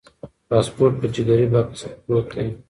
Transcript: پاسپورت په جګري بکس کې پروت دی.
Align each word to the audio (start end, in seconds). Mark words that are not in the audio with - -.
پاسپورت 0.47 0.93
په 1.01 1.07
جګري 1.15 1.47
بکس 1.53 1.81
کې 1.83 1.93
پروت 2.03 2.27
دی. 2.35 2.47